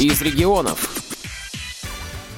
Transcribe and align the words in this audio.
из 0.00 0.22
регионов. 0.22 0.88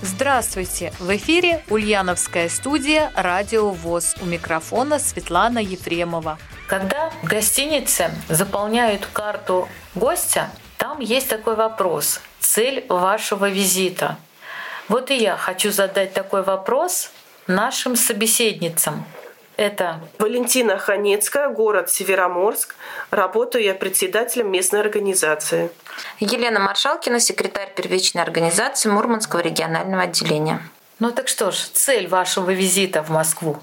Здравствуйте! 0.03 0.93
В 0.99 1.15
эфире 1.15 1.63
Ульяновская 1.71 2.49
студия 2.49 3.13
«Радио 3.15 3.71
ВОЗ». 3.71 4.17
У 4.21 4.25
микрофона 4.25 4.99
Светлана 4.99 5.61
Ефремова. 5.61 6.39
Когда 6.67 7.13
в 7.23 7.29
гостинице 7.29 8.11
заполняют 8.29 9.07
карту 9.13 9.69
гостя, 9.95 10.51
там 10.77 10.99
есть 10.99 11.29
такой 11.29 11.55
вопрос– 11.55 12.21
цель 12.41 12.85
вашего 12.89 13.49
визита. 13.49 14.17
Вот 14.89 15.13
и 15.13 15.17
я 15.17 15.37
хочу 15.37 15.71
задать 15.71 16.13
такой 16.13 16.43
вопрос 16.43 17.13
нашим 17.47 17.95
собеседницам. 17.95 19.05
Это 19.57 20.01
Валентина 20.19 20.79
Ханецкая, 20.79 21.49
город 21.49 21.91
Североморск. 21.91 22.75
Работаю 23.11 23.65
я 23.65 23.75
председателем 23.75 24.51
местной 24.51 24.81
организации. 24.81 25.71
Елена 26.21 26.59
Маршалкина, 26.59 27.21
секретарь 27.21 27.73
первичной 27.75 28.23
организации 28.23 28.89
Мурманского 28.89 29.41
регионального 29.41 30.05
отделения. 30.05 30.63
Ну 30.99 31.13
так 31.13 31.29
что 31.29 31.51
ж, 31.51 31.57
цель 31.57 32.09
вашего 32.09 32.51
визита 32.51 33.03
в 33.03 33.11
Москву? 33.11 33.59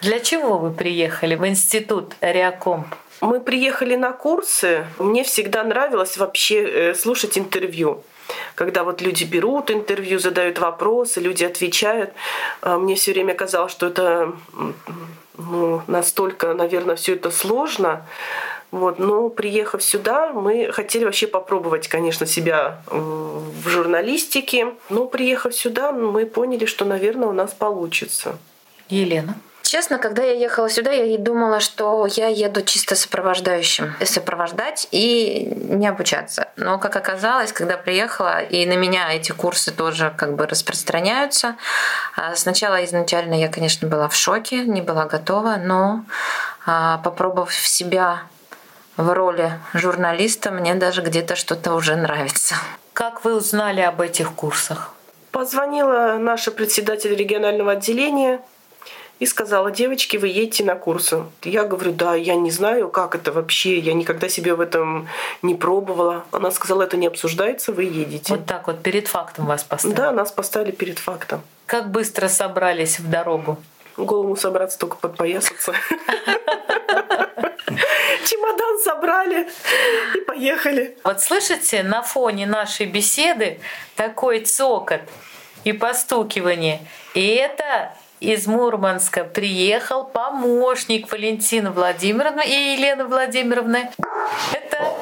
Для 0.00 0.20
чего 0.20 0.58
вы 0.58 0.70
приехали 0.70 1.34
в 1.34 1.46
институт 1.46 2.14
Реакомп? 2.20 2.86
Мы 3.20 3.40
приехали 3.40 3.94
на 3.96 4.12
курсы. 4.12 4.84
Мне 4.98 5.22
всегда 5.22 5.62
нравилось 5.62 6.16
вообще 6.16 6.90
э, 6.90 6.94
слушать 6.94 7.38
интервью 7.38 8.04
когда 8.54 8.84
вот 8.84 9.00
люди 9.00 9.24
берут 9.24 9.70
интервью, 9.70 10.18
задают 10.18 10.58
вопросы, 10.58 11.20
люди 11.20 11.44
отвечают. 11.44 12.12
А 12.60 12.78
мне 12.78 12.94
все 12.94 13.12
время 13.12 13.34
казалось, 13.34 13.72
что 13.72 13.86
это 13.86 14.32
ну, 15.36 15.82
настолько, 15.86 16.54
наверное, 16.54 16.96
все 16.96 17.14
это 17.14 17.30
сложно. 17.30 18.06
Вот, 18.70 18.98
но 18.98 19.28
приехав 19.28 19.82
сюда, 19.82 20.32
мы 20.32 20.72
хотели 20.72 21.04
вообще 21.04 21.26
попробовать, 21.26 21.88
конечно, 21.88 22.24
себя 22.26 22.82
в 22.86 23.68
журналистике. 23.68 24.68
Но 24.88 25.06
приехав 25.06 25.54
сюда, 25.54 25.92
мы 25.92 26.24
поняли, 26.24 26.64
что, 26.64 26.86
наверное, 26.86 27.28
у 27.28 27.32
нас 27.32 27.52
получится. 27.52 28.38
Елена. 28.88 29.36
Честно, 29.62 29.98
когда 29.98 30.22
я 30.22 30.32
ехала 30.32 30.68
сюда, 30.68 30.90
я 30.90 31.16
думала, 31.18 31.60
что 31.60 32.06
я 32.06 32.28
еду 32.28 32.62
чисто 32.62 32.94
сопровождающим. 32.94 33.94
Сопровождать 34.04 34.88
и 34.90 35.48
не 35.54 35.86
обучаться. 35.86 36.48
Но, 36.56 36.78
как 36.78 36.96
оказалось, 36.96 37.52
когда 37.52 37.76
приехала, 37.76 38.40
и 38.40 38.66
на 38.66 38.74
меня 38.74 39.12
эти 39.12 39.32
курсы 39.32 39.70
тоже 39.70 40.12
как 40.16 40.34
бы 40.34 40.46
распространяются. 40.46 41.56
А 42.16 42.34
сначала 42.34 42.84
изначально 42.84 43.34
я, 43.34 43.48
конечно, 43.48 43.88
была 43.88 44.08
в 44.08 44.16
шоке, 44.16 44.64
не 44.64 44.82
была 44.82 45.06
готова, 45.06 45.56
но 45.56 46.04
а, 46.66 46.98
попробовав 46.98 47.54
себя 47.54 48.24
в 48.96 49.12
роли 49.12 49.52
журналиста, 49.72 50.50
мне 50.50 50.74
даже 50.74 51.02
где-то 51.02 51.36
что-то 51.36 51.74
уже 51.74 51.96
нравится. 51.96 52.56
Как 52.92 53.24
вы 53.24 53.34
узнали 53.34 53.80
об 53.80 54.00
этих 54.00 54.32
курсах? 54.34 54.92
Позвонила 55.30 56.18
наша 56.18 56.50
председатель 56.50 57.14
регионального 57.14 57.72
отделения 57.72 58.42
и 59.22 59.26
сказала, 59.26 59.70
девочки, 59.70 60.16
вы 60.16 60.26
едете 60.26 60.64
на 60.64 60.74
курсы. 60.74 61.22
Я 61.44 61.62
говорю, 61.62 61.92
да, 61.92 62.16
я 62.16 62.34
не 62.34 62.50
знаю, 62.50 62.88
как 62.88 63.14
это 63.14 63.30
вообще, 63.30 63.78
я 63.78 63.92
никогда 63.92 64.28
себе 64.28 64.56
в 64.56 64.60
этом 64.60 65.08
не 65.42 65.54
пробовала. 65.54 66.24
Она 66.32 66.50
сказала, 66.50 66.82
это 66.82 66.96
не 66.96 67.06
обсуждается, 67.06 67.70
вы 67.70 67.84
едете. 67.84 68.34
Вот 68.34 68.46
так 68.46 68.66
вот, 68.66 68.82
перед 68.82 69.06
фактом 69.06 69.46
вас 69.46 69.62
поставили? 69.62 69.96
Да, 69.96 70.10
нас 70.10 70.32
поставили 70.32 70.72
перед 70.72 70.98
фактом. 70.98 71.40
Как 71.66 71.92
быстро 71.92 72.26
собрались 72.26 72.98
в 72.98 73.08
дорогу? 73.08 73.58
Голову 73.96 74.34
собраться, 74.34 74.76
только 74.76 74.96
подпоясаться. 74.96 75.72
Чемодан 78.26 78.80
собрали 78.80 79.48
и 80.16 80.20
поехали. 80.22 80.98
Вот 81.04 81.20
слышите, 81.20 81.84
на 81.84 82.02
фоне 82.02 82.46
нашей 82.46 82.86
беседы 82.86 83.60
такой 83.94 84.40
цокот 84.40 85.02
и 85.62 85.72
постукивание. 85.72 86.84
И 87.14 87.24
это 87.36 87.94
из 88.22 88.46
Мурманска 88.46 89.24
приехал 89.24 90.04
помощник 90.04 91.10
Валентины 91.10 91.70
Владимировны 91.70 92.42
и 92.46 92.76
Елены 92.76 93.04
Владимировны. 93.04 93.90
Это 94.52 94.94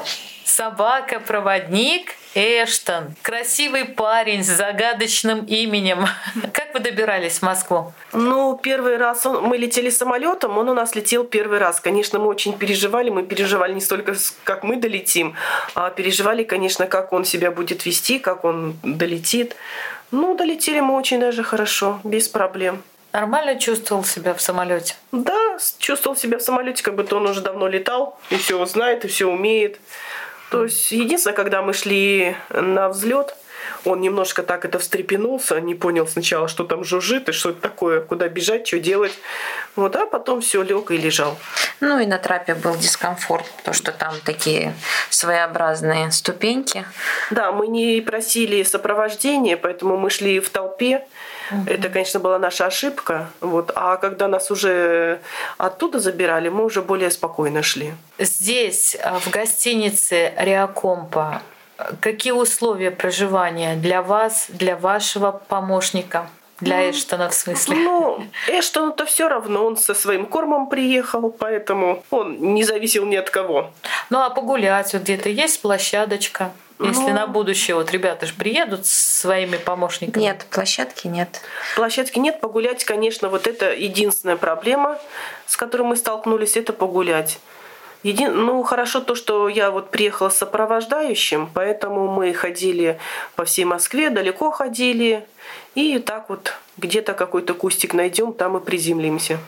собака-проводник 0.44 2.12
Эштон. 2.34 3.14
Красивый 3.22 3.84
парень 3.84 4.42
с 4.42 4.48
загадочным 4.48 5.44
именем. 5.44 6.06
Как 6.52 6.72
вы 6.72 6.80
добирались 6.80 7.38
в 7.38 7.42
Москву? 7.42 7.92
Ну, 8.12 8.58
первый 8.62 8.96
раз 8.96 9.26
он, 9.26 9.44
мы 9.44 9.58
летели 9.58 9.90
самолетом, 9.90 10.56
он 10.56 10.68
у 10.68 10.74
нас 10.74 10.94
летел 10.94 11.24
первый 11.24 11.58
раз. 11.58 11.80
Конечно, 11.80 12.18
мы 12.18 12.26
очень 12.26 12.56
переживали. 12.56 13.10
Мы 13.10 13.22
переживали 13.22 13.74
не 13.74 13.80
столько, 13.80 14.14
как 14.44 14.64
мы 14.64 14.76
долетим, 14.76 15.34
а 15.74 15.90
переживали, 15.90 16.44
конечно, 16.44 16.86
как 16.86 17.12
он 17.12 17.24
себя 17.24 17.50
будет 17.50 17.84
вести, 17.84 18.18
как 18.18 18.44
он 18.44 18.76
долетит. 18.82 19.56
Ну, 20.10 20.36
долетели 20.36 20.80
мы 20.80 20.94
очень 20.94 21.20
даже 21.20 21.42
хорошо, 21.42 22.00
без 22.02 22.28
проблем. 22.28 22.82
Нормально 23.12 23.58
чувствовал 23.58 24.04
себя 24.04 24.34
в 24.34 24.40
самолете? 24.40 24.94
Да, 25.12 25.58
чувствовал 25.78 26.16
себя 26.16 26.38
в 26.38 26.42
самолете, 26.42 26.82
как 26.82 26.94
будто 26.94 27.16
он 27.16 27.26
уже 27.26 27.40
давно 27.40 27.66
летал, 27.66 28.18
и 28.30 28.36
все 28.36 28.64
знает, 28.66 29.04
и 29.04 29.08
все 29.08 29.26
умеет. 29.26 29.80
То 30.50 30.64
есть, 30.64 30.90
единственное, 30.92 31.36
когда 31.36 31.62
мы 31.62 31.72
шли 31.72 32.36
на 32.50 32.88
взлет, 32.88 33.36
он 33.84 34.00
немножко 34.00 34.42
так 34.42 34.64
это 34.64 34.78
встрепенулся, 34.78 35.60
не 35.60 35.74
понял 35.74 36.06
сначала, 36.06 36.48
что 36.48 36.64
там 36.64 36.84
жужжит 36.84 37.28
и 37.28 37.32
что 37.32 37.50
это 37.50 37.60
такое, 37.60 38.00
куда 38.00 38.28
бежать, 38.28 38.66
что 38.66 38.78
делать. 38.78 39.12
Вот, 39.76 39.96
а 39.96 40.06
потом 40.06 40.40
все 40.40 40.62
лег 40.62 40.90
и 40.90 40.96
лежал. 40.96 41.36
Ну 41.80 41.98
и 41.98 42.06
на 42.06 42.18
трапе 42.18 42.54
был 42.54 42.76
дискомфорт, 42.76 43.46
то 43.64 43.72
что 43.72 43.92
там 43.92 44.14
такие 44.24 44.74
своеобразные 45.08 46.10
ступеньки. 46.10 46.84
Да, 47.30 47.52
мы 47.52 47.68
не 47.68 48.00
просили 48.00 48.62
сопровождения, 48.62 49.56
поэтому 49.56 49.96
мы 49.96 50.10
шли 50.10 50.40
в 50.40 50.50
толпе. 50.50 51.06
Угу. 51.50 51.70
Это, 51.70 51.88
конечно, 51.88 52.20
была 52.20 52.38
наша 52.38 52.66
ошибка. 52.66 53.30
Вот. 53.40 53.72
А 53.74 53.96
когда 53.96 54.28
нас 54.28 54.50
уже 54.50 55.20
оттуда 55.58 55.98
забирали, 55.98 56.48
мы 56.48 56.64
уже 56.64 56.82
более 56.82 57.10
спокойно 57.10 57.62
шли. 57.62 57.94
Здесь, 58.18 58.96
а, 59.02 59.18
в 59.18 59.30
гостинице 59.30 60.32
Реакомпа, 60.36 61.42
какие 62.00 62.32
условия 62.32 62.90
проживания 62.90 63.76
для 63.76 64.02
вас, 64.02 64.46
для 64.48 64.76
вашего 64.76 65.30
помощника? 65.48 66.28
Для 66.60 66.76
ну, 66.76 66.90
Эштона 66.90 67.28
в 67.30 67.34
смысле? 67.34 67.76
Ну, 67.76 68.24
Эштону-то 68.48 69.06
все 69.06 69.28
равно, 69.28 69.64
он 69.64 69.76
со 69.78 69.94
своим 69.94 70.26
кормом 70.26 70.68
приехал, 70.68 71.30
поэтому 71.30 72.04
он 72.10 72.54
не 72.54 72.64
зависел 72.64 73.06
ни 73.06 73.16
от 73.16 73.30
кого. 73.30 73.70
Ну 74.10 74.18
а 74.18 74.28
погулять 74.28 74.92
вот 74.92 75.02
где-то 75.02 75.30
есть 75.30 75.62
площадочка? 75.62 76.52
Если 76.82 77.10
ну, 77.10 77.14
на 77.14 77.26
будущее, 77.26 77.74
вот 77.76 77.90
ребята 77.90 78.26
же 78.26 78.32
приедут 78.32 78.86
с 78.86 79.20
своими 79.20 79.58
помощниками. 79.58 80.22
Нет, 80.22 80.46
площадки 80.50 81.06
нет. 81.06 81.42
Площадки 81.76 82.18
нет, 82.18 82.40
погулять, 82.40 82.84
конечно, 82.84 83.28
вот 83.28 83.46
это 83.46 83.74
единственная 83.74 84.36
проблема, 84.36 84.98
с 85.46 85.56
которой 85.56 85.82
мы 85.82 85.96
столкнулись, 85.96 86.56
это 86.56 86.72
погулять. 86.72 87.38
Един... 88.02 88.34
Ну, 88.34 88.62
хорошо 88.62 89.00
то, 89.00 89.14
что 89.14 89.48
я 89.48 89.70
вот 89.70 89.90
приехала 89.90 90.30
с 90.30 90.38
сопровождающим, 90.38 91.50
поэтому 91.52 92.08
мы 92.08 92.32
ходили 92.32 92.98
по 93.36 93.44
всей 93.44 93.64
Москве, 93.64 94.10
далеко 94.10 94.50
ходили. 94.50 95.26
И 95.74 95.98
так 95.98 96.30
вот 96.30 96.54
где-то 96.78 97.12
какой-то 97.12 97.54
кустик 97.54 97.94
найдем, 97.94 98.32
там 98.32 98.56
и 98.56 98.60
приземлимся. 98.60 99.38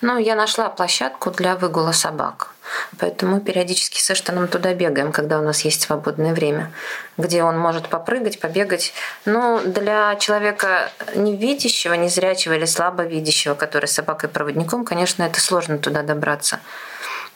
Ну, 0.00 0.18
я 0.18 0.34
нашла 0.34 0.68
площадку 0.70 1.30
для 1.30 1.56
выгула 1.56 1.92
собак. 1.92 2.54
Поэтому 2.98 3.40
периодически 3.40 4.00
с 4.00 4.10
Эштоном 4.10 4.48
туда 4.48 4.74
бегаем, 4.74 5.12
когда 5.12 5.38
у 5.38 5.42
нас 5.42 5.62
есть 5.62 5.82
свободное 5.82 6.32
время, 6.32 6.72
где 7.18 7.42
он 7.42 7.58
может 7.58 7.88
попрыгать, 7.88 8.40
побегать. 8.40 8.92
Но 9.24 9.60
для 9.60 10.16
человека 10.16 10.90
невидящего, 11.14 11.94
незрячего 11.94 12.54
или 12.54 12.64
слабовидящего, 12.64 13.54
который 13.54 13.86
с 13.86 13.92
собакой-проводником, 13.92 14.84
конечно, 14.84 15.22
это 15.22 15.40
сложно 15.40 15.78
туда 15.78 16.02
добраться 16.02 16.60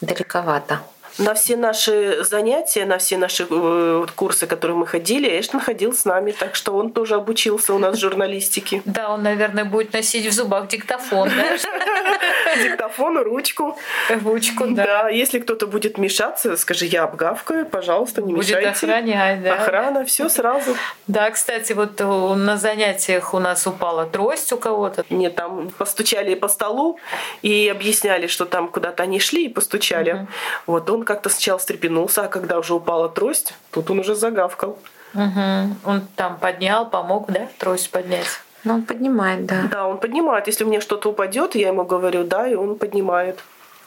далековато. 0.00 0.80
На 1.18 1.34
все 1.34 1.56
наши 1.56 2.24
занятия, 2.24 2.86
на 2.86 2.98
все 2.98 3.16
наши 3.16 3.46
э, 3.48 4.06
курсы, 4.16 4.48
которые 4.48 4.76
мы 4.76 4.86
ходили, 4.86 5.28
Эштон 5.28 5.60
ходил 5.60 5.92
с 5.92 6.04
нами, 6.04 6.32
так 6.32 6.56
что 6.56 6.76
он 6.76 6.90
тоже 6.90 7.14
обучился 7.14 7.72
у 7.72 7.78
нас 7.78 7.98
журналистике. 7.98 8.82
Да, 8.84 9.10
он, 9.10 9.22
наверное, 9.22 9.64
будет 9.64 9.92
носить 9.92 10.26
в 10.26 10.32
зубах 10.32 10.66
диктофон, 10.66 11.28
да? 11.28 11.44
Диктофон, 12.62 13.18
ручку. 13.18 13.76
Ручку, 14.08 14.66
да. 14.68 14.84
Да, 14.84 15.08
если 15.08 15.38
кто-то 15.38 15.66
будет 15.66 15.98
мешаться, 15.98 16.56
скажи, 16.56 16.86
я 16.86 17.04
обгавкаю, 17.04 17.66
пожалуйста, 17.66 18.22
не 18.22 18.34
будет 18.34 18.48
мешайте. 18.48 18.68
Будет 18.68 18.82
охранять, 18.82 19.42
да. 19.42 19.54
Охрана, 19.54 20.04
все 20.04 20.28
сразу. 20.28 20.76
Да, 21.06 21.30
кстати, 21.30 21.72
вот 21.72 22.00
на 22.00 22.56
занятиях 22.56 23.34
у 23.34 23.38
нас 23.38 23.66
упала 23.66 24.06
трость 24.06 24.52
у 24.52 24.56
кого-то. 24.56 25.04
Нет, 25.10 25.34
там 25.34 25.70
постучали 25.70 26.34
по 26.34 26.48
столу 26.48 26.98
и 27.42 27.68
объясняли, 27.68 28.26
что 28.26 28.44
там 28.44 28.68
куда-то 28.68 29.02
они 29.02 29.20
шли 29.20 29.46
и 29.46 29.48
постучали. 29.48 30.12
Угу. 30.12 30.26
Вот 30.66 30.90
он 30.90 31.02
как-то 31.04 31.28
сначала 31.28 31.58
встрепенулся, 31.58 32.24
а 32.24 32.28
когда 32.28 32.58
уже 32.58 32.74
упала 32.74 33.08
трость, 33.08 33.54
тут 33.70 33.90
он 33.90 34.00
уже 34.00 34.14
загавкал. 34.14 34.78
Угу. 35.14 35.76
Он 35.84 36.06
там 36.16 36.38
поднял, 36.38 36.88
помог, 36.88 37.30
да, 37.30 37.48
трость 37.58 37.90
поднять? 37.90 38.40
Ну, 38.64 38.74
он 38.74 38.82
поднимает, 38.82 39.46
да. 39.46 39.68
Да, 39.70 39.86
он 39.86 39.98
поднимает. 39.98 40.46
Если 40.46 40.64
мне 40.64 40.80
что-то 40.80 41.10
упадет, 41.10 41.54
я 41.54 41.68
ему 41.68 41.84
говорю, 41.84 42.24
да, 42.24 42.48
и 42.48 42.54
он 42.54 42.76
поднимает. 42.76 43.38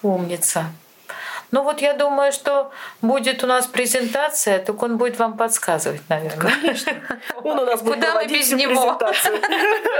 Умница. 0.03 0.65
Ну 1.49 1.63
вот 1.63 1.81
я 1.81 1.93
думаю, 1.93 2.33
что 2.33 2.71
будет 3.01 3.43
у 3.43 3.47
нас 3.47 3.67
презентация, 3.67 4.59
так 4.59 4.83
он 4.83 4.97
будет 4.97 5.17
вам 5.17 5.37
подсказывать, 5.37 6.01
наверное. 6.09 6.51
Конечно. 6.51 6.93
Он 7.41 7.59
у 7.59 7.65
нас 7.65 7.81
будет 7.81 7.95
Куда 7.95 8.15
мы 8.15 8.27
без 8.27 8.51
него? 8.51 8.99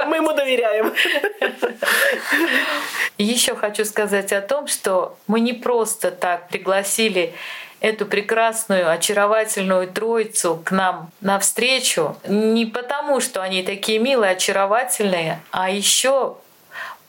Мы 0.08 0.18
ему 0.18 0.34
доверяем. 0.34 0.94
Еще 3.18 3.56
хочу 3.56 3.86
сказать 3.86 4.34
о 4.34 4.42
том, 4.42 4.68
что 4.68 5.16
мы 5.28 5.40
не 5.40 5.54
просто 5.54 6.12
так 6.12 6.50
пригласили 6.50 7.34
эту 7.80 8.06
прекрасную, 8.06 8.90
очаровательную 8.90 9.88
троицу 9.88 10.62
к 10.64 10.72
нам 10.72 11.12
навстречу 11.22 12.18
не 12.28 12.66
потому, 12.66 13.20
что 13.20 13.42
они 13.42 13.64
такие 13.64 14.00
милые, 14.00 14.32
очаровательные, 14.32 15.42
а 15.52 15.70
еще 15.70 16.38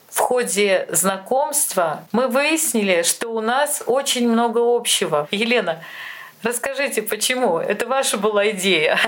в 0.09 0.19
ходе 0.19 0.87
знакомства 0.89 2.03
мы 2.11 2.27
выяснили, 2.27 3.03
что 3.03 3.29
у 3.29 3.41
нас 3.41 3.83
очень 3.85 4.29
много 4.29 4.59
общего. 4.59 5.27
Елена, 5.31 5.83
расскажите, 6.43 7.01
почему? 7.01 7.59
Это 7.59 7.87
ваша 7.87 8.17
была 8.17 8.49
идея. 8.51 8.99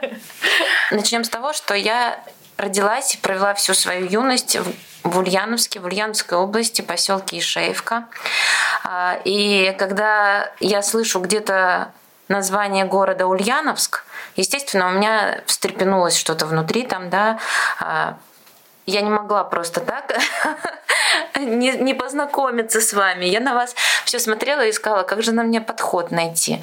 Начнем 0.90 1.24
с 1.24 1.28
того, 1.28 1.52
что 1.52 1.74
я 1.74 2.22
родилась 2.56 3.14
и 3.14 3.18
провела 3.18 3.54
всю 3.54 3.74
свою 3.74 4.06
юность 4.08 4.56
в 5.02 5.18
Ульяновске, 5.18 5.80
в 5.80 5.86
Ульяновской 5.86 6.38
области, 6.38 6.82
поселке 6.82 7.38
Ишеевка. 7.38 8.06
А, 8.90 9.20
и 9.22 9.76
когда 9.78 10.50
я 10.60 10.80
слышу 10.80 11.20
где-то 11.20 11.92
название 12.28 12.86
города 12.86 13.26
Ульяновск, 13.26 14.02
естественно, 14.34 14.88
у 14.88 14.92
меня 14.92 15.42
встрепенулось 15.44 16.16
что-то 16.16 16.46
внутри 16.46 16.84
там, 16.84 17.10
да, 17.10 17.38
а, 17.80 18.16
я 18.86 19.02
не 19.02 19.10
могла 19.10 19.44
просто 19.44 19.80
так 19.80 20.18
не, 21.38 21.72
не 21.72 21.92
познакомиться 21.92 22.80
с 22.80 22.94
вами. 22.94 23.26
Я 23.26 23.40
на 23.40 23.52
вас 23.52 23.74
все 24.06 24.18
смотрела 24.18 24.64
и 24.64 24.70
искала, 24.70 25.02
как 25.02 25.22
же 25.22 25.32
на 25.32 25.42
мне 25.42 25.60
подход 25.60 26.10
найти. 26.10 26.62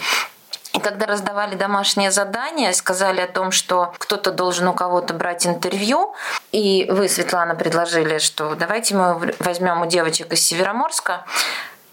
И 0.76 0.80
когда 0.80 1.06
раздавали 1.06 1.56
домашнее 1.56 2.12
задание, 2.12 2.74
сказали 2.74 3.22
о 3.22 3.28
том, 3.28 3.52
что 3.52 3.94
кто-то 3.98 4.32
должен 4.32 4.68
у 4.68 4.74
кого-то 4.74 5.14
брать 5.14 5.48
интервью, 5.48 6.14
и 6.52 6.86
вы, 6.90 7.08
Светлана, 7.08 7.56
предложили, 7.56 8.18
что 8.18 8.56
давайте 8.56 8.96
мы 8.96 9.34
возьмем 9.40 9.84
у 9.84 9.86
девочек 9.86 10.34
из 10.34 10.42
Североморска, 10.46 11.24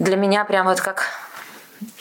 для 0.02 0.16
меня 0.16 0.44
прям 0.44 0.66
вот 0.66 0.80
как 0.80 1.08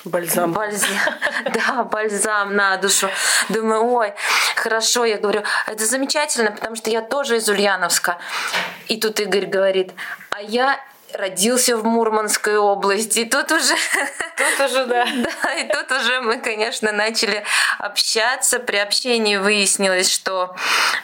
Бальзам. 0.05 0.53
Бальзам. 0.53 0.89
Да, 1.53 1.83
бальзам 1.83 2.55
на 2.55 2.77
душу. 2.77 3.09
Думаю, 3.49 3.83
ой, 3.85 4.13
хорошо. 4.55 5.05
Я 5.05 5.17
говорю, 5.17 5.43
это 5.67 5.85
замечательно, 5.85 6.51
потому 6.51 6.75
что 6.75 6.89
я 6.89 7.01
тоже 7.01 7.37
из 7.37 7.49
Ульяновска. 7.49 8.17
И 8.87 8.99
тут 8.99 9.19
Игорь 9.19 9.45
говорит, 9.45 9.93
а 10.31 10.41
я 10.41 10.79
родился 11.13 11.77
в 11.77 11.83
Мурманской 11.83 12.57
области. 12.57 13.19
И 13.19 13.25
тут 13.25 13.51
уже... 13.51 13.75
Тут 14.37 14.69
уже, 14.69 14.85
да. 14.85 15.05
Да, 15.43 15.53
и 15.53 15.67
тут 15.67 15.91
уже 15.91 16.21
мы, 16.21 16.37
конечно, 16.37 16.91
начали 16.91 17.43
общаться. 17.77 18.59
При 18.59 18.77
общении 18.77 19.37
выяснилось, 19.37 20.09
что 20.09 20.55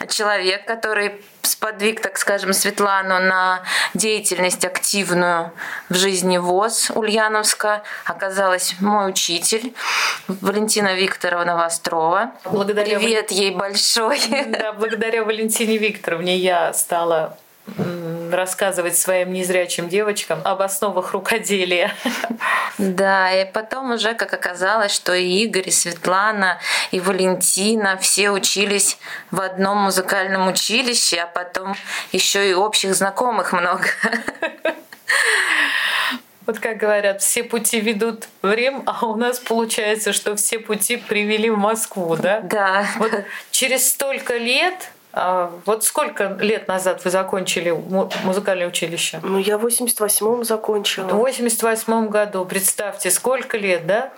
человек, 0.10 0.66
который 0.66 1.22
сподвиг, 1.42 2.02
так 2.02 2.18
скажем, 2.18 2.54
Светлану 2.54 3.20
на 3.20 3.64
деятельность 3.94 4.66
активную 4.66 5.52
в 5.90 5.96
жизни 5.96 6.38
ВОЗ 6.38 6.92
Ульяновска, 6.94 7.84
оказалась 8.06 8.76
мой 8.80 9.10
учитель 9.10 9.74
Валентина 10.28 10.96
Викторовна 10.96 11.56
Вострова. 11.56 12.32
Благодаря 12.46 13.00
Привет 13.00 13.32
ей 13.32 13.52
большой. 13.52 14.20
Да, 14.48 14.74
благодаря 14.74 15.24
Валентине 15.24 15.78
Викторовне 15.78 16.38
я 16.38 16.74
стала 16.74 17.38
рассказывать 18.34 18.98
своим 18.98 19.34
незрячим 19.34 19.90
девочкам 19.90 20.42
об 20.44 20.62
основах 20.62 21.14
рукоделия. 21.14 21.94
Да, 22.78 23.32
и 23.32 23.52
потом 23.52 23.92
уже, 23.92 24.14
как 24.14 24.34
оказалось, 24.34 24.94
что 24.94 25.14
и 25.14 25.44
Игорь, 25.44 25.68
и 25.68 25.72
Светлана, 25.72 26.60
и 26.92 27.00
Валентина 27.00 27.98
все 27.98 28.30
учились 28.30 28.98
в 29.32 29.42
одном 29.42 29.78
музыкальном 29.78 30.48
училище, 30.48 31.18
а 31.18 31.28
потом 31.28 31.76
еще 32.12 32.50
и 32.50 32.54
общих 32.54 32.94
знакомых 32.94 33.54
много. 33.54 33.88
Вот 36.48 36.60
как 36.60 36.78
говорят, 36.78 37.22
все 37.22 37.44
пути 37.44 37.82
ведут 37.82 38.30
в 38.42 38.54
Рим, 38.54 38.82
а 38.86 39.06
у 39.06 39.16
нас 39.16 39.38
получается, 39.38 40.14
что 40.14 40.34
все 40.38 40.60
пути 40.60 40.96
привели 40.96 41.50
в 41.50 41.58
Москву, 41.58 42.16
да? 42.16 42.40
Да. 42.40 42.88
Вот 43.00 43.12
через 43.52 43.90
столько 43.90 44.38
лет 44.38 44.92
вот 45.66 45.84
сколько 45.84 46.38
лет 46.40 46.68
назад 46.68 47.04
вы 47.04 47.10
закончили 47.10 47.72
музыкальное 48.24 48.68
училище? 48.68 49.20
Ну, 49.24 49.40
я 49.40 49.58
в 49.58 49.66
88-м 49.66 50.44
закончила. 50.44 51.08
В 51.08 51.26
88-м 51.26 52.10
году, 52.10 52.46
представьте, 52.46 53.10
сколько 53.10 53.58
лет, 53.58 53.88
да? 53.88 54.12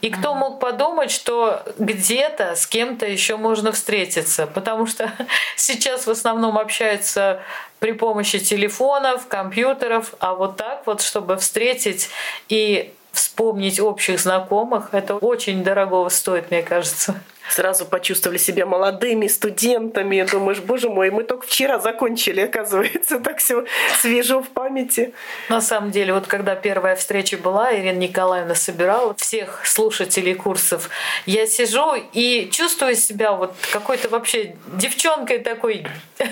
И 0.00 0.08
кто 0.08 0.34
мог 0.34 0.60
подумать, 0.60 1.10
что 1.10 1.62
где-то 1.78 2.56
с 2.56 2.66
кем-то 2.66 3.06
еще 3.06 3.36
можно 3.36 3.70
встретиться? 3.70 4.46
Потому 4.46 4.86
что 4.86 5.12
сейчас 5.56 6.06
в 6.06 6.10
основном 6.10 6.58
общаются 6.58 7.42
при 7.80 7.92
помощи 7.92 8.38
телефонов, 8.38 9.26
компьютеров, 9.26 10.14
а 10.18 10.34
вот 10.34 10.56
так 10.56 10.86
вот, 10.86 11.02
чтобы 11.02 11.36
встретить 11.36 12.08
и 12.48 12.94
вспомнить 13.12 13.80
общих 13.80 14.20
знакомых, 14.20 14.90
это 14.92 15.16
очень 15.16 15.62
дорого 15.64 16.08
стоит, 16.08 16.50
мне 16.50 16.62
кажется 16.62 17.16
сразу 17.50 17.84
почувствовали 17.84 18.38
себя 18.38 18.66
молодыми 18.66 19.26
студентами. 19.26 20.26
Думаешь, 20.30 20.60
боже 20.60 20.88
мой, 20.88 21.10
мы 21.10 21.24
только 21.24 21.46
вчера 21.46 21.78
закончили, 21.78 22.42
оказывается, 22.42 23.18
так 23.20 23.38
все 23.38 23.64
свежо 23.98 24.42
в 24.42 24.48
памяти. 24.48 25.12
На 25.48 25.60
самом 25.60 25.90
деле, 25.90 26.14
вот 26.14 26.26
когда 26.26 26.54
первая 26.54 26.96
встреча 26.96 27.36
была, 27.36 27.74
Ирина 27.74 27.98
Николаевна 27.98 28.54
собирала 28.54 29.14
всех 29.14 29.66
слушателей 29.66 30.34
курсов, 30.34 30.88
я 31.26 31.46
сижу 31.46 31.94
и 32.12 32.48
чувствую 32.52 32.94
себя 32.94 33.32
вот 33.32 33.54
какой-то 33.72 34.08
вообще 34.08 34.56
девчонкой 34.74 35.40
такой. 35.40 35.86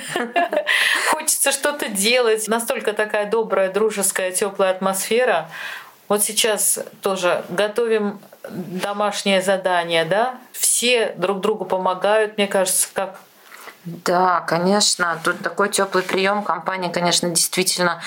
Хочется 1.11 1.53
что-то 1.53 1.89
делать. 1.89 2.47
Настолько 2.49 2.93
такая 2.93 3.27
добрая, 3.27 3.71
дружеская, 3.73 4.31
теплая 4.33 4.71
атмосфера. 4.71 5.49
Вот 6.09 6.23
сейчас 6.23 6.79
тоже 7.03 7.45
готовим 7.49 8.21
домашнее 8.51 9.43
задание, 9.43 10.05
да? 10.05 10.39
Все 10.53 11.13
друг 11.17 11.41
другу 11.41 11.65
помогают, 11.65 12.37
мне 12.37 12.47
кажется, 12.47 12.89
как 12.93 13.21
да, 14.05 14.41
конечно. 14.47 15.19
Тут 15.25 15.41
такой 15.43 15.69
теплый 15.71 16.03
прием. 16.03 16.43
Компания, 16.43 16.91
конечно, 16.91 17.29
действительно 17.31 18.03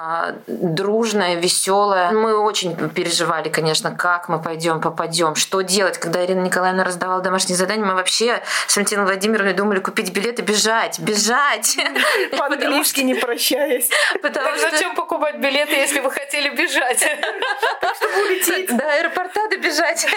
э, 0.00 0.34
дружная, 0.46 1.34
веселая. 1.34 2.10
Мы 2.12 2.38
очень 2.38 2.74
переживали, 2.90 3.48
конечно, 3.48 3.90
как 3.90 4.28
мы 4.28 4.40
пойдем, 4.40 4.80
попадем, 4.80 5.34
что 5.34 5.60
делать. 5.60 5.98
Когда 5.98 6.24
Ирина 6.24 6.40
Николаевна 6.40 6.84
раздавала 6.84 7.20
домашние 7.20 7.56
задания, 7.56 7.84
мы 7.84 7.94
вообще 7.94 8.42
с 8.66 8.76
Валентиной 8.76 9.04
Владимировной 9.04 9.52
думали 9.52 9.80
купить 9.80 10.12
билеты, 10.12 10.42
бежать, 10.42 10.98
бежать. 11.00 11.76
По-английски 12.38 13.00
не 13.00 13.14
прощаясь. 13.14 13.90
Потому 14.22 14.56
что... 14.56 14.70
Зачем 14.70 14.94
покупать 14.94 15.36
билеты, 15.36 15.74
если 15.74 16.00
вы 16.00 16.10
хотели 16.10 16.48
бежать? 16.50 16.98
Чтобы 17.96 18.26
улететь. 18.26 18.74
До 18.74 18.90
аэропорта 18.90 19.48
добежать. 19.50 20.06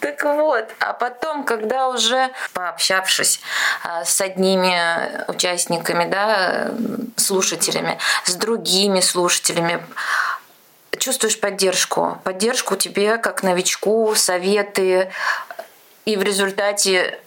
Так 0.00 0.24
вот. 0.24 0.68
А 0.80 0.92
потом, 0.92 1.44
когда 1.44 1.88
уже 1.88 2.30
пообщавшись 2.52 3.40
а, 3.40 3.67
с 4.04 4.20
одними 4.20 5.24
участниками, 5.28 6.10
да, 6.10 6.70
слушателями, 7.16 7.98
с 8.24 8.34
другими 8.34 9.00
слушателями, 9.00 9.84
чувствуешь 10.98 11.40
поддержку. 11.40 12.18
Поддержку 12.24 12.76
тебе 12.76 13.18
как 13.18 13.42
новичку, 13.42 14.14
советы. 14.14 15.10
И 16.04 16.16
в 16.16 16.22
результате 16.22 17.18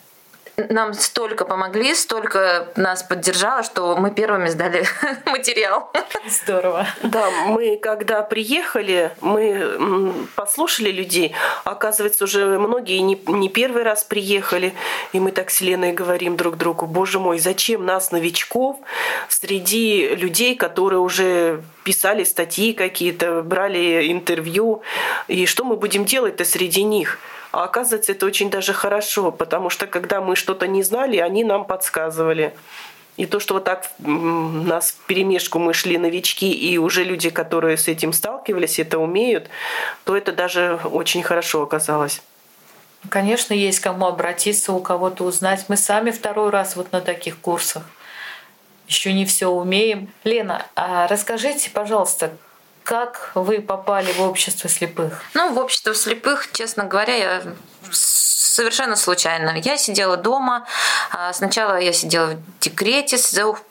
нам 0.70 0.94
столько 0.94 1.46
помогли, 1.46 1.94
столько 1.96 2.68
нас 2.76 3.04
поддержало, 3.04 3.64
что 3.64 3.96
мы 3.96 4.12
первыми 4.12 4.50
сдали 4.50 4.86
материал. 5.26 5.92
Здорово. 6.28 6.88
Да, 7.04 7.30
мы 7.48 7.78
когда 7.78 8.22
приехали, 8.22 9.12
мы 9.22 10.14
послушали 10.36 10.92
людей. 10.92 11.34
Оказывается, 11.64 12.24
уже 12.24 12.60
многие 12.60 13.00
не, 13.00 13.20
не 13.28 13.50
первый 13.50 13.84
раз 13.84 14.04
приехали. 14.04 14.74
И 15.14 15.20
мы 15.20 15.32
так 15.32 15.50
с 15.50 15.62
Леной 15.62 15.94
говорим 15.94 16.38
друг 16.38 16.58
другу, 16.58 16.86
боже 16.86 17.20
мой, 17.20 17.40
зачем 17.40 17.86
нас, 17.86 18.12
новичков, 18.12 18.78
среди 19.30 20.16
людей, 20.16 20.56
которые 20.56 21.00
уже 21.00 21.64
писали 21.84 22.24
статьи 22.24 22.74
какие-то, 22.74 23.42
брали 23.42 24.12
интервью. 24.12 24.82
И 25.28 25.46
что 25.46 25.64
мы 25.64 25.76
будем 25.76 26.06
делать-то 26.06 26.46
среди 26.46 26.84
них? 26.84 27.20
А 27.52 27.64
оказывается, 27.64 28.14
это 28.14 28.26
очень 28.26 28.50
даже 28.50 28.74
хорошо, 28.74 29.32
потому 29.32 29.70
что 29.70 29.88
когда 29.88 30.22
мы 30.22 30.36
что-то 30.36 30.68
не 30.68 30.84
знали, 30.84 31.18
они 31.18 31.44
нам 31.44 31.66
подсказывали. 31.66 32.54
И 33.18 33.26
то, 33.26 33.40
что 33.42 33.56
вот 33.56 33.66
так 33.66 33.92
нас 34.00 34.92
в 34.92 35.06
перемешку 35.06 35.60
мы 35.60 35.74
шли 35.74 35.98
новички, 35.98 36.52
и 36.52 36.78
уже 36.78 37.04
люди, 37.04 37.30
которые 37.30 37.78
с 37.78 37.88
этим 37.90 38.14
сталкивались, 38.14 38.80
это 38.80 39.00
умеют, 39.00 39.50
то 40.06 40.16
это 40.16 40.32
даже 40.32 40.80
очень 40.86 41.22
хорошо 41.22 41.62
оказалось. 41.62 42.22
Конечно, 43.10 43.54
есть 43.54 43.80
кому 43.80 44.06
обратиться, 44.06 44.72
у 44.72 44.80
кого-то 44.80 45.26
узнать. 45.26 45.66
Мы 45.68 45.76
сами 45.76 46.12
второй 46.12 46.52
раз 46.52 46.76
вот 46.76 46.92
на 46.92 47.02
таких 47.02 47.38
курсах. 47.40 47.84
Еще 48.88 49.12
не 49.12 49.26
все 49.26 49.48
умеем. 49.50 50.10
Лена, 50.24 50.66
а 50.76 51.08
расскажите, 51.08 51.70
пожалуйста, 51.70 52.32
Как 52.84 53.32
вы 53.36 53.62
попали 53.62 54.12
в 54.14 54.22
общество 54.22 54.70
слепых? 54.70 55.22
Ну, 55.34 55.54
в 55.54 55.58
общество 55.58 55.94
слепых, 55.94 56.52
честно 56.52 56.86
говоря, 56.86 57.16
я 57.16 57.42
совершенно 58.52 58.96
случайно. 58.96 59.58
Я 59.58 59.78
сидела 59.78 60.18
дома. 60.18 60.66
А, 61.12 61.34
сначала 61.34 61.80
я 61.80 61.94
сидела 61.94 62.28
в 62.28 62.60
декрете 62.60 63.18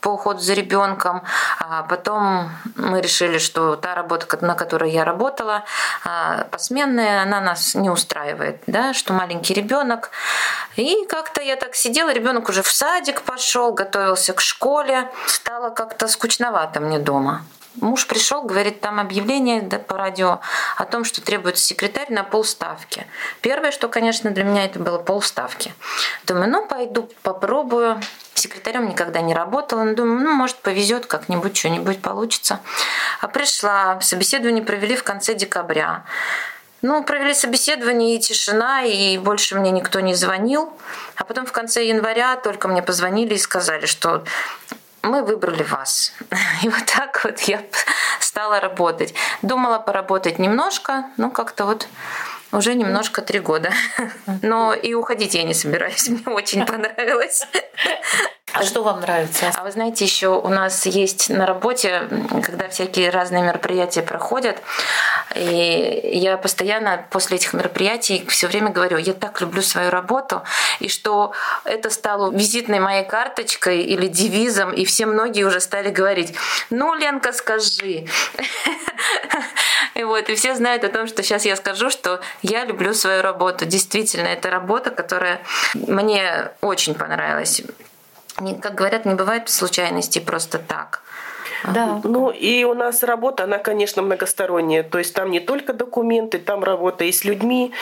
по 0.01 0.09
уходу 0.11 0.41
за 0.41 0.55
ребенком. 0.55 1.23
А 1.59 1.83
потом 1.83 2.51
мы 2.77 3.01
решили, 3.01 3.39
что 3.39 3.77
та 3.77 3.95
работа, 3.95 4.27
на 4.45 4.55
которой 4.55 4.91
я 4.91 5.05
работала, 5.05 5.65
а, 6.05 6.45
посменная, 6.51 7.23
она 7.23 7.41
нас 7.41 7.75
не 7.75 7.91
устраивает, 7.91 8.63
да, 8.67 8.95
что 8.95 9.13
маленький 9.13 9.55
ребенок. 9.55 10.11
И 10.77 11.05
как-то 11.09 11.43
я 11.43 11.57
так 11.57 11.75
сидела, 11.75 12.13
ребенок 12.13 12.49
уже 12.49 12.63
в 12.63 12.71
садик 12.71 13.23
пошел, 13.23 13.73
готовился 13.73 14.33
к 14.33 14.41
школе. 14.41 15.11
Стало 15.27 15.71
как-то 15.71 16.09
скучновато 16.09 16.81
мне 16.81 16.99
дома. 16.99 17.45
Муж 17.81 18.07
пришел, 18.07 18.43
говорит, 18.43 18.81
там 18.81 19.01
объявление 19.01 19.63
по 19.63 19.97
радио 19.97 20.41
о 20.77 20.85
том, 20.85 21.05
что 21.05 21.23
требуется 21.23 21.65
секретарь 21.65 22.13
на 22.13 22.25
полставки. 22.25 23.07
Первое, 23.41 23.71
что, 23.71 23.89
конечно, 23.89 24.31
для 24.31 24.45
меня 24.45 24.67
это 24.67 24.79
было 24.79 24.99
полставки. 24.99 25.73
Думаю, 26.27 26.51
ну, 26.51 26.67
пойду 26.67 27.09
попробую. 27.23 28.01
Секретарем 28.35 28.89
никогда 28.89 29.23
не 29.23 29.35
работала. 29.35 29.83
Но 29.85 29.95
думаю, 29.95 30.21
ну, 30.21 30.33
может, 30.33 30.57
повезет 30.57 31.07
как-нибудь, 31.07 31.57
что-нибудь 31.57 32.03
получится. 32.03 32.61
А 33.21 33.29
пришла, 33.29 33.99
собеседование 34.01 34.63
провели 34.63 34.95
в 34.95 35.03
конце 35.03 35.35
декабря. 35.35 36.05
Ну, 36.83 37.03
провели 37.03 37.35
собеседование 37.35 38.17
и 38.17 38.21
тишина, 38.21 38.83
и 38.83 39.19
больше 39.19 39.59
мне 39.59 39.71
никто 39.71 40.01
не 40.01 40.15
звонил. 40.15 40.73
А 41.17 41.25
потом 41.25 41.47
в 41.47 41.53
конце 41.53 41.87
января 41.87 42.37
только 42.37 42.69
мне 42.69 42.83
позвонили 42.83 43.35
и 43.35 43.39
сказали, 43.39 43.87
что 43.87 44.25
мы 45.03 45.23
выбрали 45.23 45.63
вас. 45.63 46.13
И 46.63 46.69
вот 46.69 46.87
так 46.87 47.21
вот 47.25 47.41
я 47.43 47.63
стала 48.21 48.61
работать. 48.61 49.15
Думала 49.43 49.79
поработать 49.79 50.39
немножко, 50.39 51.05
но 51.17 51.31
как-то 51.31 51.65
вот 51.65 51.89
уже 52.53 52.75
немножко 52.75 53.23
три 53.23 53.41
года. 53.41 53.73
Но 54.43 54.75
и 54.75 54.95
уходить 54.95 55.35
я 55.35 55.43
не 55.43 55.55
собираюсь. 55.55 56.09
Мне 56.09 56.23
очень 56.27 56.67
понравилось. 56.67 57.47
А 58.53 58.65
что 58.65 58.83
вам 58.83 59.01
нравится? 59.01 59.53
А 59.55 59.63
вы 59.63 59.71
знаете, 59.71 60.05
еще 60.05 60.29
у 60.29 60.49
нас 60.49 60.85
есть 60.87 61.31
на 61.31 61.47
работе, 61.47 62.09
когда 62.43 62.69
всякие 62.69 63.11
разные 63.11 63.45
мероприятия 63.45 64.03
проходят, 64.03 64.61
и 65.37 66.11
я 66.15 66.37
постоянно 66.37 67.07
после 67.11 67.37
этих 67.37 67.53
мероприятий 67.55 68.25
все 68.29 68.49
время 68.49 68.71
говорю, 68.71 68.97
я 68.97 69.13
так 69.13 69.41
люблю 69.41 69.63
свою 69.63 69.91
работу, 69.91 70.43
и 70.81 70.89
что 70.89 71.33
это 71.65 71.91
стало 71.91 72.33
визитной 72.33 72.81
моей 72.81 73.05
карточкой 73.05 73.83
или 73.83 74.09
девизом, 74.09 74.73
и 74.73 74.85
все 74.85 75.07
многие 75.07 75.45
уже 75.45 75.61
стали 75.61 75.91
говорить, 75.91 76.35
ну, 76.71 76.95
Ленка, 76.95 77.33
скажи. 77.33 78.07
И 80.01 80.05
вот, 80.05 80.31
и 80.31 80.35
все 80.35 80.55
знают 80.55 80.83
о 80.85 80.89
том, 80.89 81.07
что 81.07 81.23
сейчас 81.23 81.45
я 81.45 81.57
скажу, 81.57 81.91
что 81.91 82.21
я 82.41 82.65
люблю 82.65 82.95
свою 82.95 83.21
работу. 83.21 83.67
Действительно, 83.67 84.29
это 84.29 84.49
работа, 84.49 84.91
которая 84.91 85.43
мне 85.75 86.51
очень 86.63 86.95
понравилась 86.95 87.63
как 88.63 88.75
говорят, 88.75 89.05
не 89.05 89.15
бывает 89.15 89.51
случайностей 89.51 90.21
просто 90.21 90.59
так. 90.59 91.03
Да. 91.65 92.01
Ну 92.05 92.31
и 92.31 92.65
у 92.65 92.75
нас 92.75 93.03
работа, 93.03 93.45
она, 93.45 93.59
конечно, 93.59 94.03
многосторонняя. 94.03 94.83
То 94.83 94.99
есть 94.99 95.15
там 95.15 95.31
не 95.31 95.41
только 95.41 95.73
документы, 95.73 96.39
там 96.39 96.65
работа 96.65 97.05
и 97.05 97.13
с 97.13 97.25
людьми, 97.25 97.73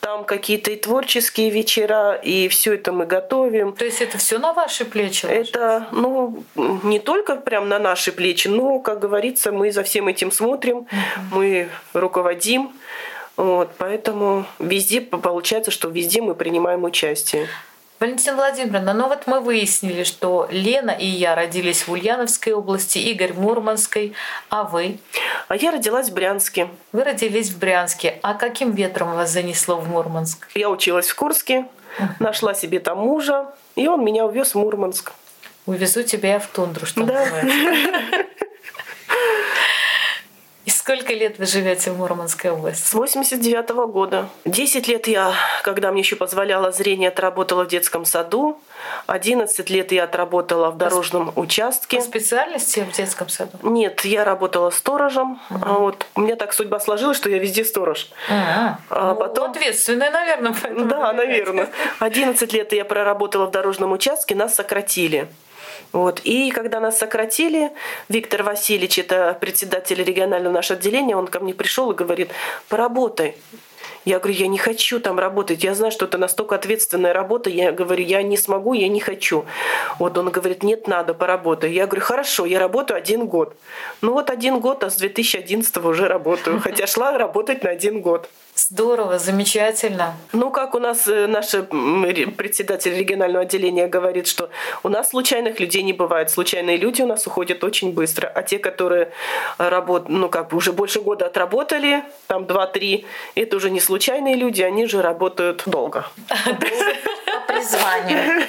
там 0.00 0.24
какие-то 0.24 0.70
и 0.70 0.76
творческие 0.76 1.50
вечера, 1.50 2.14
и 2.14 2.48
все 2.48 2.74
это 2.74 2.92
мы 2.92 3.06
готовим. 3.06 3.72
То 3.72 3.84
есть 3.84 4.00
это 4.00 4.18
все 4.18 4.38
на 4.38 4.52
ваши 4.52 4.84
плечи? 4.84 5.26
Это, 5.26 5.86
ну, 5.92 6.44
не 6.54 6.98
только 6.98 7.36
прям 7.36 7.68
на 7.68 7.78
наши 7.78 8.12
плечи, 8.12 8.48
но, 8.48 8.78
как 8.78 9.00
говорится, 9.00 9.52
мы 9.52 9.72
за 9.72 9.82
всем 9.82 10.08
этим 10.08 10.30
смотрим, 10.30 10.78
угу. 10.78 10.88
мы 11.32 11.68
руководим. 11.92 12.72
Вот, 13.36 13.70
поэтому 13.76 14.46
везде 14.58 15.02
получается, 15.02 15.70
что 15.70 15.88
везде 15.88 16.22
мы 16.22 16.34
принимаем 16.34 16.84
участие. 16.84 17.48
Валентина 17.98 18.36
Владимировна, 18.36 18.92
ну 18.92 19.08
вот 19.08 19.26
мы 19.26 19.40
выяснили, 19.40 20.04
что 20.04 20.46
Лена 20.50 20.90
и 20.90 21.06
я 21.06 21.34
родились 21.34 21.86
в 21.86 21.92
Ульяновской 21.92 22.52
области, 22.52 22.98
Игорь 22.98 23.32
в 23.32 23.40
Мурманской, 23.40 24.12
а 24.50 24.64
вы? 24.64 24.98
А 25.48 25.56
я 25.56 25.70
родилась 25.70 26.10
в 26.10 26.14
Брянске. 26.14 26.68
Вы 26.92 27.04
родились 27.04 27.48
в 27.48 27.58
Брянске. 27.58 28.18
А 28.22 28.34
каким 28.34 28.72
ветром 28.72 29.14
вас 29.14 29.30
занесло 29.30 29.76
в 29.76 29.88
Мурманск? 29.88 30.46
Я 30.54 30.68
училась 30.68 31.08
в 31.08 31.16
Курске, 31.16 31.66
нашла 32.18 32.52
себе 32.52 32.80
там 32.80 32.98
мужа, 32.98 33.46
и 33.76 33.88
он 33.88 34.04
меня 34.04 34.26
увез 34.26 34.54
в 34.54 34.58
Мурманск. 34.58 35.12
Увезу 35.64 36.02
тебя 36.02 36.38
в 36.38 36.46
тундру, 36.48 36.84
что 36.84 37.02
да. 37.02 37.20
называется. 37.20 38.26
Сколько 40.86 41.14
лет 41.14 41.40
вы 41.40 41.46
живете 41.46 41.90
в 41.90 41.98
Мурманской 41.98 42.48
области? 42.52 42.86
С 42.86 42.94
89 42.94 43.70
-го 43.70 43.88
года. 43.88 44.28
Десять 44.44 44.86
лет 44.86 45.08
я, 45.08 45.32
когда 45.64 45.90
мне 45.90 46.02
еще 46.02 46.14
позволяло 46.14 46.70
зрение, 46.70 47.08
отработала 47.08 47.64
в 47.64 47.66
детском 47.66 48.04
саду. 48.04 48.60
11 49.08 49.68
лет 49.68 49.90
я 49.90 50.04
отработала 50.04 50.70
в 50.70 50.76
дорожном 50.76 51.32
по 51.32 51.40
участке. 51.40 51.96
По 51.96 52.04
специальности 52.04 52.86
в 52.88 52.96
детском 52.96 53.28
саду? 53.28 53.58
Нет, 53.62 54.04
я 54.04 54.22
работала 54.24 54.70
сторожем. 54.70 55.40
Угу. 55.50 55.60
А 55.60 55.72
вот 55.72 56.06
у 56.14 56.20
меня 56.20 56.36
так 56.36 56.52
судьба 56.52 56.78
сложилась, 56.78 57.16
что 57.16 57.30
я 57.30 57.38
везде 57.38 57.64
сторож. 57.64 58.08
А, 58.30 58.78
а 58.88 59.08
ну, 59.08 59.16
потом... 59.16 59.50
Ответственная, 59.50 60.12
наверное. 60.12 60.54
Да, 60.70 61.12
наверное. 61.12 61.68
11 61.98 62.52
лет 62.52 62.72
я 62.72 62.84
проработала 62.84 63.46
в 63.46 63.50
дорожном 63.50 63.90
участке, 63.90 64.36
нас 64.36 64.54
сократили. 64.54 65.26
Вот. 65.96 66.20
И 66.24 66.50
когда 66.50 66.78
нас 66.78 66.98
сократили, 66.98 67.70
Виктор 68.10 68.42
Васильевич, 68.42 68.98
это 68.98 69.34
председатель 69.40 70.04
регионального 70.04 70.52
нашего 70.52 70.78
отделения, 70.78 71.16
он 71.16 71.26
ко 71.26 71.40
мне 71.40 71.54
пришел 71.54 71.90
и 71.90 71.94
говорит, 71.94 72.32
поработай. 72.68 73.34
Я 74.06 74.20
говорю, 74.20 74.38
я 74.38 74.46
не 74.46 74.56
хочу 74.56 75.00
там 75.00 75.18
работать. 75.18 75.64
Я 75.64 75.74
знаю, 75.74 75.90
что 75.90 76.04
это 76.04 76.16
настолько 76.16 76.54
ответственная 76.54 77.12
работа. 77.12 77.50
Я 77.50 77.72
говорю, 77.72 78.04
я 78.04 78.22
не 78.22 78.36
смогу, 78.36 78.72
я 78.72 78.86
не 78.86 79.00
хочу. 79.00 79.44
Вот 79.98 80.16
он 80.16 80.30
говорит, 80.30 80.62
нет, 80.62 80.86
надо, 80.86 81.12
поработай. 81.12 81.72
Я 81.72 81.86
говорю, 81.86 82.02
хорошо, 82.02 82.46
я 82.46 82.60
работаю 82.60 82.98
один 82.98 83.26
год. 83.26 83.56
Ну 84.02 84.12
вот 84.12 84.30
один 84.30 84.60
год, 84.60 84.84
а 84.84 84.90
с 84.90 84.96
2011 84.96 85.76
уже 85.78 86.06
работаю. 86.06 86.60
Хотя 86.60 86.86
шла 86.86 87.18
работать 87.18 87.64
на 87.64 87.70
один 87.70 88.00
год. 88.00 88.30
Здорово, 88.58 89.18
замечательно. 89.18 90.14
Ну, 90.32 90.50
как 90.50 90.74
у 90.74 90.78
нас 90.78 91.06
э, 91.06 91.26
наш 91.26 91.50
председатель 91.50 92.96
регионального 92.96 93.42
отделения 93.42 93.86
говорит, 93.86 94.26
что 94.26 94.48
у 94.82 94.88
нас 94.88 95.10
случайных 95.10 95.60
людей 95.60 95.82
не 95.82 95.92
бывает. 95.92 96.30
Случайные 96.30 96.78
люди 96.78 97.02
у 97.02 97.06
нас 97.06 97.26
уходят 97.26 97.62
очень 97.64 97.92
быстро. 97.92 98.26
А 98.26 98.42
те, 98.42 98.58
которые 98.58 99.12
работают, 99.58 100.08
ну, 100.08 100.30
как 100.30 100.48
бы 100.48 100.56
уже 100.56 100.72
больше 100.72 101.02
года 101.02 101.26
отработали, 101.26 102.02
там 102.28 102.44
2-3, 102.44 103.04
это 103.34 103.56
уже 103.56 103.68
не 103.68 103.78
случайные 103.96 104.36
люди, 104.36 104.60
они 104.60 104.86
же 104.86 105.00
работают 105.00 105.62
долго. 105.64 106.06
По 107.66 107.78
призванию. 107.78 108.46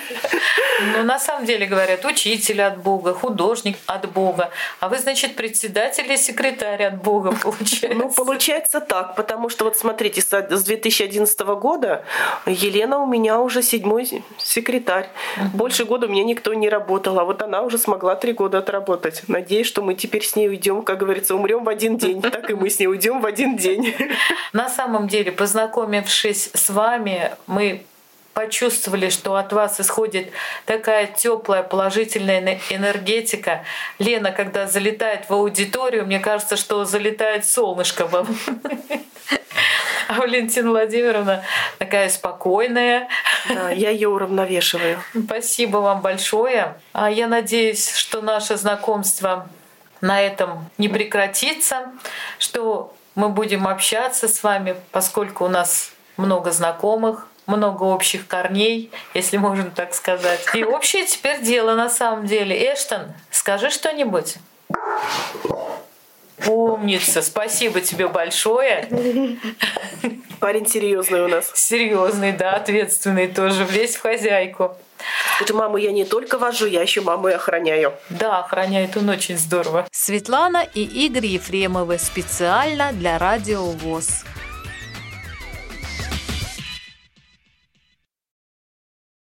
Ну, 0.96 1.04
на 1.04 1.18
самом 1.18 1.46
деле 1.46 1.66
говорят, 1.66 2.06
учитель 2.06 2.62
от 2.62 2.78
Бога, 2.78 3.14
художник 3.14 3.78
от 3.88 4.12
Бога. 4.12 4.52
А 4.80 4.90
вы, 4.90 5.00
значит, 5.00 5.36
председатель 5.36 6.12
и 6.12 6.18
секретарь 6.18 6.84
от 6.84 7.02
Бога, 7.02 7.32
получается? 7.32 7.98
Ну, 7.98 8.10
получается 8.14 8.80
так, 8.80 9.16
потому 9.16 9.50
что 9.50 9.66
вот 9.66 9.78
смотрите, 9.78 10.22
с 10.22 10.64
2011 10.64 11.40
года 11.40 12.04
Елена 12.46 13.00
у 13.00 13.08
меня 13.08 13.40
уже 13.40 13.64
седьмой 13.64 14.24
секретарь. 14.38 15.10
Больше 15.54 15.86
года 15.86 16.06
у 16.06 16.10
меня 16.10 16.24
никто 16.24 16.54
не 16.54 16.70
работал, 16.70 17.20
а 17.20 17.24
вот 17.24 17.42
она 17.42 17.64
уже 17.64 17.80
смогла 17.80 18.16
три 18.16 18.34
года 18.34 18.60
отработать. 18.60 19.24
Надеюсь, 19.28 19.68
что 19.68 19.82
мы 19.82 19.96
теперь 19.96 20.24
с 20.24 20.36
ней 20.36 20.48
уйдем, 20.48 20.84
как 20.84 21.00
говорится, 21.00 21.34
умрем 21.34 21.64
в 21.64 21.70
один 21.70 21.98
день. 21.98 22.22
Так 22.22 22.52
и 22.52 22.54
мы 22.54 22.70
с 22.70 22.78
ней 22.78 22.88
уйдем 22.88 23.22
в 23.22 23.26
один 23.26 23.58
день. 23.58 23.96
На 24.54 24.70
самом 24.70 25.08
деле, 25.08 25.32
познакомившись 25.32 26.52
с 26.54 26.70
вами, 26.70 27.32
мы 27.48 27.84
почувствовали, 28.38 29.10
что 29.10 29.36
от 29.36 29.52
вас 29.52 29.80
исходит 29.80 30.30
такая 30.68 31.08
теплая, 31.08 31.64
положительная 31.64 32.60
энергетика. 32.70 33.66
Лена, 33.98 34.32
когда 34.32 34.68
залетает 34.68 35.28
в 35.28 35.34
аудиторию, 35.34 36.06
мне 36.06 36.20
кажется, 36.20 36.56
что 36.56 36.86
залетает 36.86 37.48
солнышко 37.48 38.06
вам. 38.06 38.28
А 40.08 40.14
Валентина 40.14 40.70
Владимировна 40.70 41.44
такая 41.80 42.10
спокойная. 42.10 43.10
Да, 43.50 43.72
я 43.72 43.90
ее 43.90 44.08
уравновешиваю. 44.08 45.02
Спасибо 45.26 45.78
вам 45.78 46.02
большое. 46.02 46.76
А 46.94 47.10
я 47.10 47.28
надеюсь, 47.28 47.92
что 47.92 48.22
наше 48.22 48.56
знакомство 48.56 49.50
на 50.00 50.22
этом 50.22 50.70
не 50.78 50.90
прекратится, 50.90 51.88
что 52.38 52.94
мы 53.16 53.30
будем 53.30 53.68
общаться 53.68 54.28
с 54.28 54.44
вами, 54.44 54.76
поскольку 54.92 55.46
у 55.46 55.50
нас 55.50 55.92
много 56.18 56.52
знакомых, 56.52 57.28
много 57.48 57.84
общих 57.84 58.28
корней, 58.28 58.92
если 59.14 59.38
можно 59.38 59.72
так 59.72 59.94
сказать. 59.94 60.46
И 60.54 60.64
общее 60.64 61.06
теперь 61.06 61.42
дело 61.42 61.76
на 61.76 61.90
самом 61.90 62.26
деле. 62.28 62.56
Эштон, 62.74 63.14
скажи 63.32 63.70
что-нибудь. 63.72 64.36
Умница, 66.46 67.22
спасибо 67.22 67.82
тебе 67.82 68.08
большое. 68.08 68.88
Парень 70.40 70.68
серьезный 70.68 71.26
у 71.26 71.28
нас. 71.28 71.52
Серьезный, 71.56 72.32
да, 72.32 72.52
ответственный 72.52 73.28
тоже, 73.28 73.64
весь 73.64 73.96
в 73.96 74.02
хозяйку. 74.02 74.78
Эту 75.42 75.56
маму 75.56 75.78
я 75.78 75.92
не 75.92 76.06
только 76.06 76.38
вожу, 76.38 76.66
я 76.66 76.82
еще 76.82 77.02
маму 77.02 77.30
и 77.30 77.34
охраняю. 77.34 77.94
Да, 78.10 78.40
охраняет 78.40 78.98
он 78.98 79.10
очень 79.10 79.38
здорово. 79.38 79.88
Светлана 79.92 80.66
и 80.74 80.84
Игорь 80.84 81.26
Ефремовы 81.26 81.98
специально 81.98 82.92
для 82.94 83.18
Радио 83.18 83.64
ВОЗ. 83.64 84.24